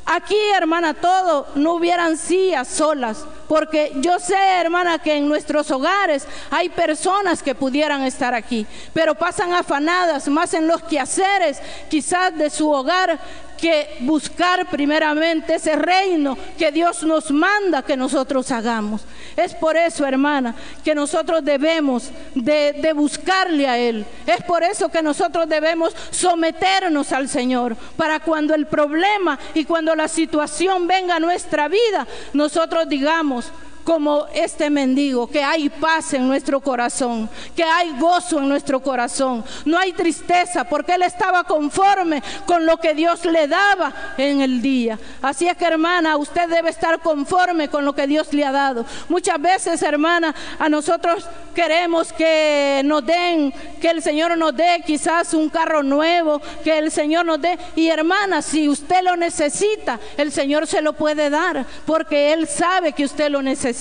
[0.05, 6.27] Aquí, hermana, todo no hubieran sillas solas, porque yo sé, hermana, que en nuestros hogares
[6.51, 12.49] hay personas que pudieran estar aquí, pero pasan afanadas más en los quehaceres, quizás de
[12.49, 13.17] su hogar,
[13.63, 19.03] que buscar primeramente ese reino que Dios nos manda que nosotros hagamos.
[19.37, 20.53] Es por eso, hermana,
[20.83, 24.05] que nosotros debemos de, de, buscarle a Él.
[24.27, 29.95] Es por eso que nosotros debemos someternos al Señor, para cuando el problema y cuando
[29.95, 33.49] la situación venga a nuestra vida, nosotros digamos,
[33.83, 39.43] como este mendigo, que hay paz en nuestro corazón, que hay gozo en nuestro corazón,
[39.65, 44.61] no hay tristeza, porque él estaba conforme con lo que Dios le daba en el
[44.61, 44.97] día.
[45.21, 48.85] Así es que hermana, usted debe estar conforme con lo que Dios le ha dado.
[49.09, 55.33] Muchas veces, hermana, a nosotros queremos que nos den, que el Señor nos dé quizás
[55.33, 57.57] un carro nuevo, que el Señor nos dé.
[57.75, 62.93] Y hermana, si usted lo necesita, el Señor se lo puede dar, porque Él sabe
[62.93, 63.72] que usted lo necesita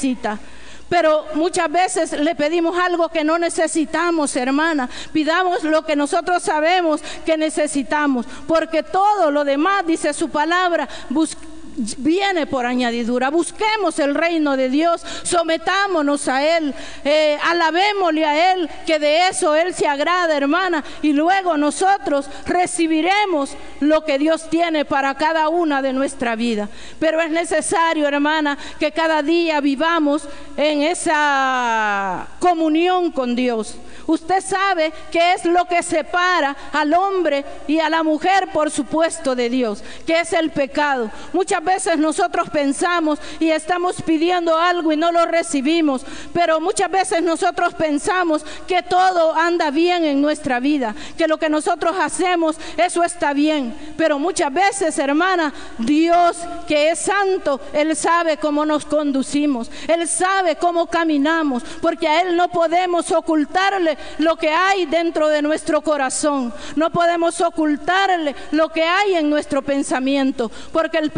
[0.89, 4.91] Pero muchas veces le pedimos algo que no necesitamos, hermana.
[5.13, 11.52] Pidamos lo que nosotros sabemos que necesitamos, porque todo lo demás, dice su palabra, buscamos
[11.99, 13.31] viene por añadidura.
[13.31, 19.55] Busquemos el reino de Dios, sometámonos a Él, eh, alabémosle a Él, que de eso
[19.55, 23.51] Él se agrada, hermana, y luego nosotros recibiremos
[23.81, 26.69] lo que Dios tiene para cada una de nuestra vida.
[26.99, 33.77] Pero es necesario, hermana, que cada día vivamos en esa comunión con Dios.
[34.07, 39.35] Usted sabe qué es lo que separa al hombre y a la mujer, por supuesto,
[39.35, 41.11] de Dios, que es el pecado.
[41.33, 46.03] Muchas veces nosotros pensamos y estamos pidiendo algo y no lo recibimos,
[46.33, 51.49] pero muchas veces nosotros pensamos que todo anda bien en nuestra vida, que lo que
[51.49, 53.75] nosotros hacemos, eso está bien.
[53.97, 60.57] Pero muchas veces, hermana, Dios que es santo, Él sabe cómo nos conducimos, Él sabe
[60.57, 66.53] cómo caminamos, porque a Él no podemos ocultarle lo que hay dentro de nuestro corazón.
[66.77, 71.11] No podemos ocultarle lo que hay en nuestro pensamiento, porque el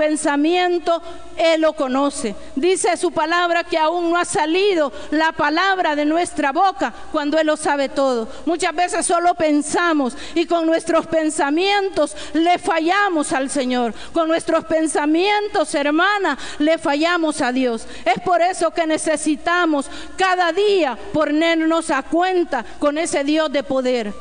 [1.37, 2.35] Él lo conoce.
[2.57, 7.47] Dice su palabra que aún no ha salido la palabra de nuestra boca cuando Él
[7.47, 8.29] lo sabe todo.
[8.47, 13.95] Muchas veces solo pensamos y con nuestros pensamientos le fallamos al Señor.
[14.13, 17.87] Con nuestros pensamientos, hermana, le fallamos a Dios.
[18.05, 24.13] Es por eso que necesitamos cada día ponernos a cuenta con ese Dios de poder.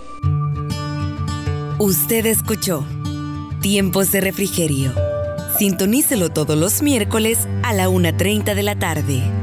[1.80, 2.86] Usted escuchó
[3.62, 5.13] Tiempos de Refrigerio.
[5.58, 9.43] Sintonícelo todos los miércoles a la 1.30 de la tarde.